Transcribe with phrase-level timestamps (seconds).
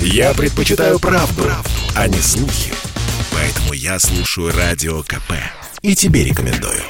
[0.00, 2.72] Я предпочитаю правду, правду, а не слухи.
[3.32, 5.32] Поэтому я слушаю Радио КП.
[5.82, 6.82] И тебе рекомендую.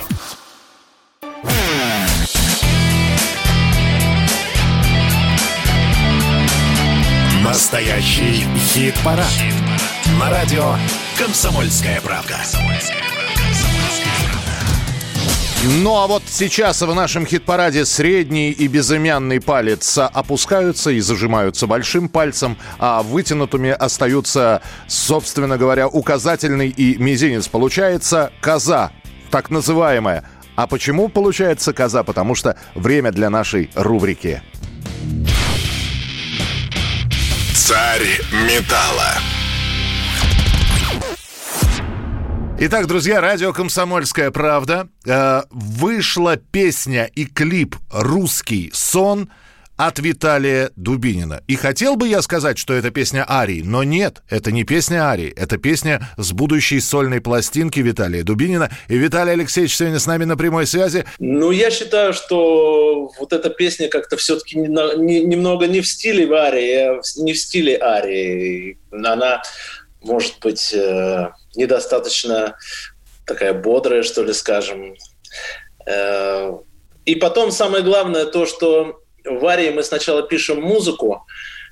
[7.42, 9.26] Настоящий хит-парад.
[10.20, 10.76] На радио
[11.18, 12.38] «Комсомольская правда».
[15.68, 22.08] Ну а вот сейчас в нашем хит-параде средний и безымянный палец опускаются и зажимаются большим
[22.08, 27.48] пальцем, а вытянутыми остаются, собственно говоря, указательный и мизинец.
[27.48, 28.92] Получается коза,
[29.32, 30.22] так называемая.
[30.54, 32.04] А почему получается коза?
[32.04, 34.42] Потому что время для нашей рубрики.
[37.54, 39.14] Царь металла.
[42.58, 44.88] Итак, друзья, радио «Комсомольская правда».
[45.06, 49.28] Э, вышла песня и клип «Русский сон»
[49.76, 51.42] от Виталия Дубинина.
[51.48, 55.30] И хотел бы я сказать, что это песня Арии, но нет, это не песня Арии,
[55.36, 58.70] это песня с будущей сольной пластинки Виталия Дубинина.
[58.88, 61.04] И Виталий Алексеевич сегодня с нами на прямой связи.
[61.18, 66.26] Ну, я считаю, что вот эта песня как-то все-таки не, не, немного не в стиле
[66.32, 68.78] Арии, а не в стиле Арии.
[68.90, 69.42] Она,
[70.02, 72.56] может быть, э, недостаточно
[73.26, 74.94] такая бодрая, что ли, скажем.
[75.86, 76.52] Э,
[77.04, 81.26] и потом самое главное то, что в Арии мы сначала пишем музыку,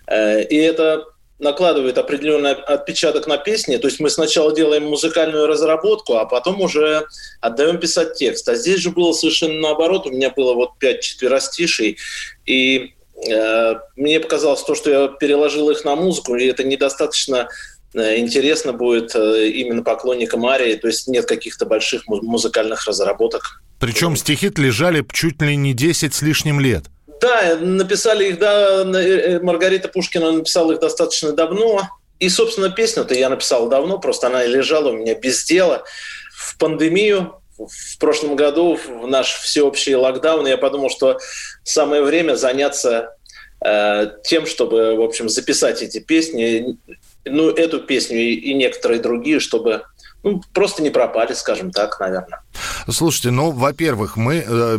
[0.06, 1.04] э, и это
[1.38, 3.76] накладывает определенный отпечаток на песни.
[3.76, 7.06] То есть мы сначала делаем музыкальную разработку, а потом уже
[7.40, 8.48] отдаем писать текст.
[8.48, 10.06] А здесь же было совершенно наоборот.
[10.06, 11.98] У меня было вот пять четверостишей,
[12.46, 12.94] и
[13.28, 17.48] э, мне показалось то, что я переложил их на музыку, и это недостаточно
[17.94, 23.62] интересно будет э, именно поклонникам Арии, то есть нет каких-то больших музыкальных разработок.
[23.78, 26.84] Причем стихи лежали чуть ли не 10 с лишним лет.
[27.20, 31.88] Да, написали их, да, э, Маргарита Пушкина написала их достаточно давно.
[32.18, 35.84] И, собственно, песню-то я написал давно, просто она лежала у меня без дела.
[36.32, 41.18] В пандемию в прошлом году, в наш всеобщий локдаун, я подумал, что
[41.62, 43.16] самое время заняться
[43.64, 46.76] э, тем, чтобы, в общем, записать эти песни
[47.24, 49.82] ну, эту песню и, и некоторые другие, чтобы
[50.24, 52.40] ну, просто не пропали, скажем так, наверное.
[52.88, 54.78] Слушайте, ну, во-первых, мы, э,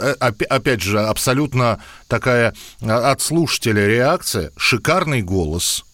[0.00, 5.84] э опять же, абсолютно такая э, от слушателя реакция, шикарный голос,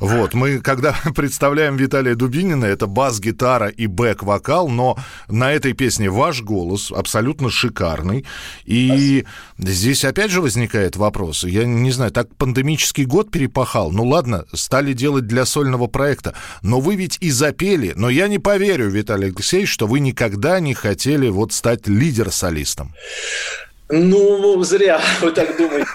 [0.00, 4.98] вот, мы когда представляем Виталия Дубинина, это бас-гитара и бэк-вокал, но
[5.28, 8.24] на этой песне ваш голос абсолютно шикарный.
[8.64, 9.24] И
[9.58, 11.44] здесь опять же возникает вопрос.
[11.44, 13.90] Я не знаю, так пандемический год перепахал.
[13.90, 16.34] Ну ладно, стали делать для сольного проекта.
[16.62, 17.92] Но вы ведь и запели.
[17.96, 22.94] Но я не поверю, Виталий Алексеевич, что вы никогда не хотели вот стать лидер-солистом.
[23.88, 25.88] Ну, зря вы так думаете.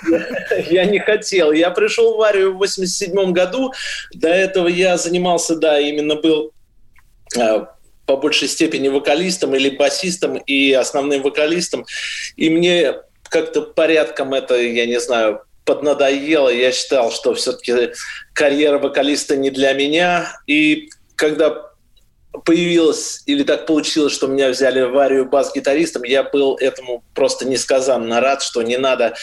[0.70, 1.52] Я не хотел.
[1.52, 3.74] Я пришел в Арию в 87 году.
[4.14, 6.54] До этого я занимался, да, именно был
[7.38, 7.76] а,
[8.06, 11.86] по большей степени вокалистом или басистом и основным вокалистом.
[12.38, 16.50] И мне как-то порядком это, я не знаю, поднадоело.
[16.50, 17.92] Я считал, что все-таки
[18.34, 20.34] карьера вокалиста не для меня.
[20.48, 21.71] И когда
[22.46, 28.22] появилось или так получилось, что меня взяли в Арию бас-гитаристом, я был этому просто несказанно
[28.22, 29.16] рад, что не надо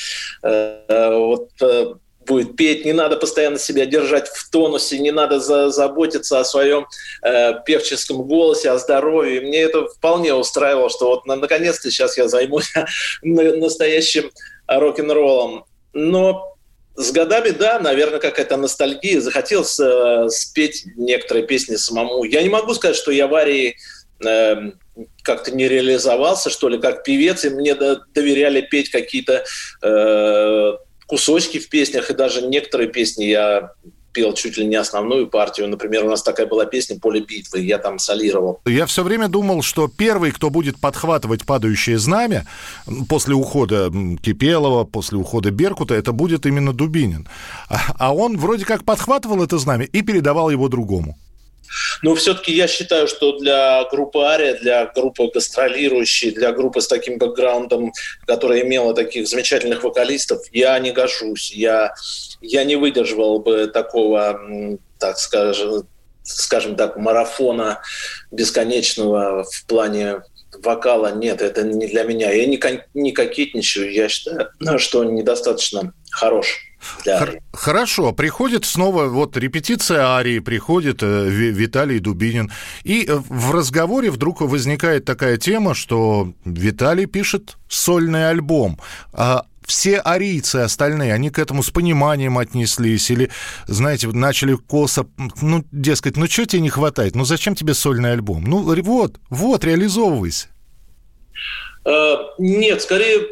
[0.43, 1.95] э, вот э,
[2.27, 6.87] будет петь, не надо постоянно себя держать в тонусе, не надо за, заботиться о своем
[7.23, 9.41] э, певческом голосе, о здоровье.
[9.41, 12.73] Мне это вполне устраивало, что вот на, наконец-то сейчас я займусь
[13.23, 14.31] настоящим
[14.67, 15.65] рок-н-роллом.
[15.95, 16.58] Но
[16.99, 19.21] с годами, да, наверное, какая-то ностальгия.
[19.21, 22.25] Захотелось э, спеть некоторые песни самому.
[22.25, 23.77] Я не могу сказать, что я в Арии
[24.27, 24.73] э,
[25.23, 29.45] как-то не реализовался, что ли, как певец, и мне доверяли петь какие-то
[29.81, 30.73] э,
[31.07, 33.71] кусочки в песнях, и даже некоторые песни я
[34.19, 35.69] пел чуть ли не основную партию.
[35.69, 38.61] Например, у нас такая была песня «Поле битвы», я там солировал.
[38.67, 42.45] Я все время думал, что первый, кто будет подхватывать «Падающее знамя»
[43.09, 47.29] после ухода Кипелова, после ухода Беркута, это будет именно Дубинин.
[47.69, 51.17] А, а он вроде как подхватывал это знамя и передавал его другому.
[52.03, 57.19] Но все-таки я считаю, что для группы Ария, для группы гастролирующей, для группы с таким
[57.19, 57.93] бэкграундом,
[58.26, 61.53] которая имела таких замечательных вокалистов, я не гожусь.
[61.53, 61.94] Я,
[62.41, 64.41] я не выдерживал бы такого,
[64.99, 65.87] так скажем,
[66.23, 67.81] скажем так, марафона
[68.31, 70.23] бесконечного в плане
[70.64, 71.14] вокала.
[71.14, 72.31] Нет, это не для меня.
[72.31, 72.60] Я не,
[72.94, 73.93] не кокетничаю.
[73.93, 76.64] Я считаю, что он недостаточно хорош.
[77.05, 82.52] Хор- хорошо, приходит снова вот репетиция арии, приходит э, Виталий Дубинин,
[82.84, 88.78] и э, в разговоре вдруг возникает такая тема, что Виталий пишет сольный альбом.
[89.12, 93.31] А все арийцы остальные, они к этому с пониманием отнеслись или,
[93.67, 95.06] знаете, начали косо,
[95.41, 97.15] ну, дескать, ну, что тебе не хватает?
[97.15, 98.44] Ну, зачем тебе сольный альбом?
[98.44, 100.49] Ну, вот, вот, реализовывайся.
[101.85, 103.29] Э, нет, скорее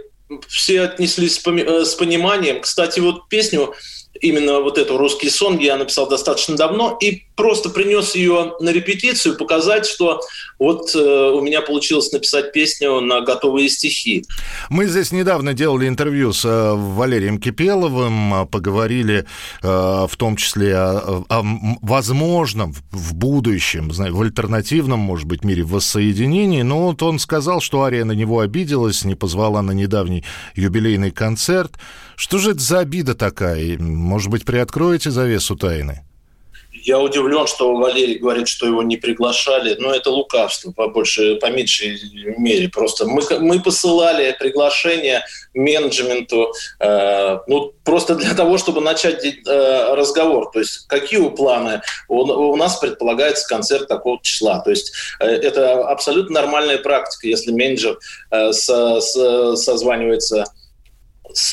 [0.46, 2.60] все отнеслись э, с пониманием.
[2.60, 3.74] Кстати, вот песню
[4.20, 9.36] именно вот эту «Русский сон» я написал достаточно давно и просто принес ее на репетицию,
[9.36, 10.20] показать, что
[10.58, 14.24] вот э, у меня получилось написать песню на готовые стихи.
[14.70, 19.26] Мы здесь недавно делали интервью с э, Валерием Кипеловым, а, поговорили
[19.62, 19.66] э,
[20.08, 21.42] в том числе о, о
[21.82, 28.04] возможном в будущем, в альтернативном, может быть, мире воссоединении, но вот он сказал, что Ария
[28.04, 30.24] на него обиделась, не позвала на недавний
[30.54, 31.72] юбилейный концерт.
[32.16, 33.76] Что же это за обида такая?
[34.06, 36.02] Может быть, приоткроете завесу тайны?
[36.70, 39.74] Я удивлен, что Валерий говорит, что его не приглашали.
[39.80, 41.98] Но это лукавство, по, больше, по меньшей
[42.38, 42.68] мере.
[42.68, 45.24] Просто мы, мы посылали приглашение
[45.54, 50.50] менеджменту, э, ну, просто для того, чтобы начать э, разговор.
[50.52, 51.82] То есть какие планы?
[52.08, 54.60] У, у нас предполагается концерт такого числа.
[54.60, 57.98] То есть э, это абсолютно нормальная практика, если менеджер
[58.30, 60.44] э, со, со, созванивается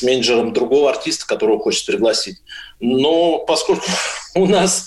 [0.02, 2.38] менеджером другого артиста, которого хочет пригласить.
[2.80, 3.86] Но поскольку
[4.34, 4.86] у нас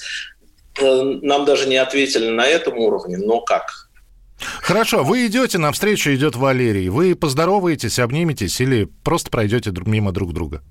[0.80, 3.90] Э, нам даже не ответили на этом уровне, но как?
[4.62, 6.90] Хорошо, вы идете, навстречу идет Валерий.
[6.90, 10.62] Вы поздороваетесь, обниметесь или просто пройдете мимо друг друга?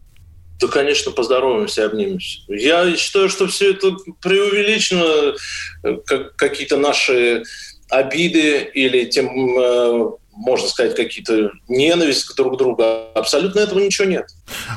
[0.60, 2.40] Да, конечно, поздороваемся, обнимемся.
[2.48, 5.34] Я считаю, что все это преувеличено,
[5.82, 7.42] э, как какие-то наши
[7.88, 9.28] обиды или тем
[9.58, 12.82] э, можно сказать, какие-то ненависть друг к другу.
[13.14, 14.26] Абсолютно этого ничего нет.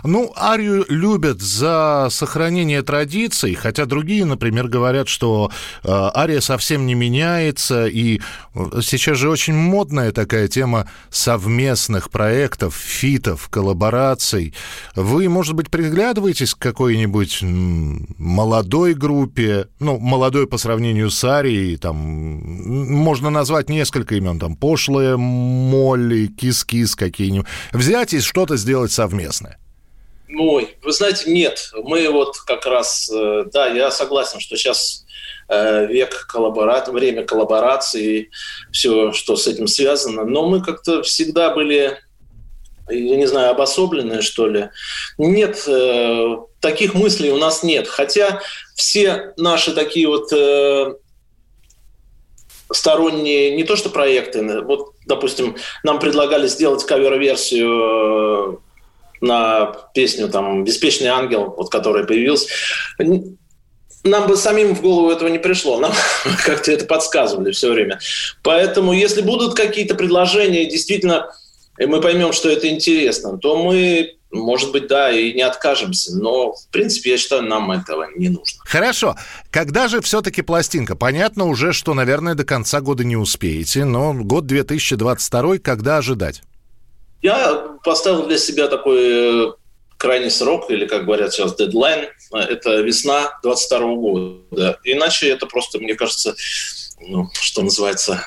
[0.03, 5.51] Ну, Арию любят за сохранение традиций, хотя другие, например, говорят, что
[5.83, 8.21] э, Ария совсем не меняется, и
[8.55, 14.53] э, сейчас же очень модная такая тема совместных проектов, фитов, коллабораций.
[14.95, 21.95] Вы, может быть, приглядываетесь к какой-нибудь молодой группе, ну, молодой по сравнению с Арией, там,
[21.95, 25.17] можно назвать несколько имен, там, пошлые
[25.49, 27.47] Молли, Кис-Кис какие-нибудь.
[27.73, 29.57] Взять и что-то сделать совместное.
[30.37, 31.71] Ой, вы знаете, нет.
[31.73, 35.05] Мы вот как раз, э, да, я согласен, что сейчас
[35.47, 38.29] э, век коллаборации, время коллаборации,
[38.71, 40.25] все, что с этим связано.
[40.25, 41.97] Но мы как-то всегда были,
[42.89, 44.69] я не знаю, обособленные, что ли.
[45.17, 47.87] Нет, э, таких мыслей у нас нет.
[47.87, 48.41] Хотя
[48.75, 50.31] все наши такие вот
[52.71, 58.57] сторонние, не то что проекты, вот, допустим, нам предлагали сделать кавер-версию э,
[59.21, 62.47] на песню там «Беспечный ангел», вот, которая появилась.
[64.03, 65.91] Нам бы самим в голову этого не пришло, нам
[66.45, 67.99] как-то это подсказывали все время.
[68.43, 71.31] Поэтому, если будут какие-то предложения, действительно,
[71.77, 76.67] мы поймем, что это интересно, то мы может быть, да, и не откажемся, но, в
[76.71, 78.61] принципе, я считаю, нам этого не нужно.
[78.65, 79.15] Хорошо.
[79.49, 80.95] Когда же все-таки пластинка?
[80.95, 86.43] Понятно уже, что, наверное, до конца года не успеете, но год 2022, когда ожидать?
[87.21, 89.51] Я поставил для себя такой э,
[89.97, 94.79] крайний срок, или, как говорят сейчас, дедлайн, это весна 22 года.
[94.83, 96.35] Иначе это просто, мне кажется,
[96.99, 98.25] ну, что называется,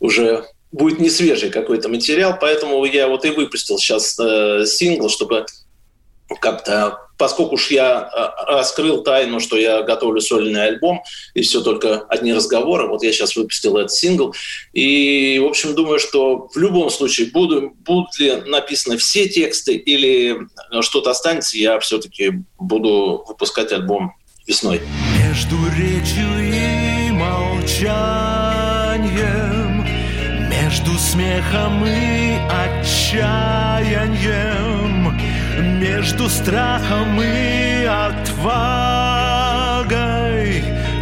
[0.00, 5.46] уже будет не свежий какой-то материал, поэтому я вот и выпустил сейчас э, сингл, чтобы
[6.40, 11.02] как-то, поскольку уж я э, раскрыл тайну, что я готовлю сольный альбом,
[11.34, 14.34] и все только одни разговоры, вот я сейчас выпустил этот сингл,
[14.72, 20.36] и, в общем, думаю, что в любом случае, буду, будут ли написаны все тексты или
[20.82, 24.14] что-то останется, я все-таки буду выпускать альбом
[24.46, 24.80] весной.
[25.18, 28.17] Между речью и молчанием
[31.18, 35.18] смехом и отчаянием,
[35.80, 38.62] Между страхом и отвагой,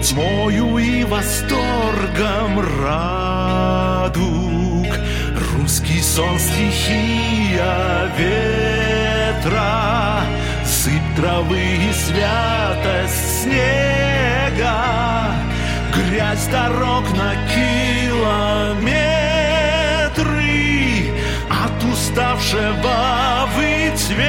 [0.02, 4.86] Тьмою и восторгом радуг.
[5.52, 10.22] Русский сон стихия ветра,
[10.64, 14.78] Сыпь травы и святость снега,
[15.94, 19.05] Грязь дорог на километр
[23.56, 24.26] выть века.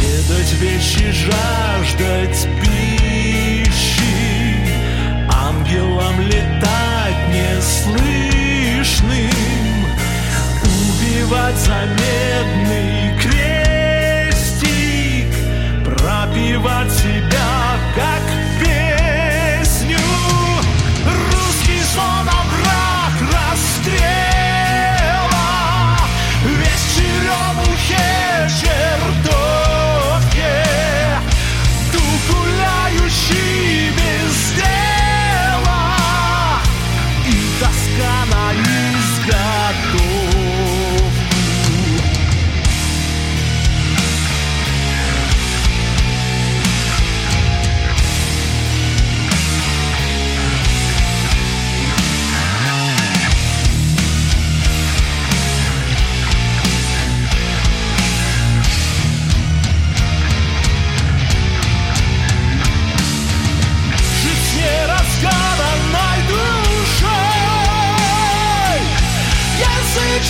[0.00, 2.48] Ведать вещи, жаждать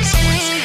[0.00, 0.61] Swiss,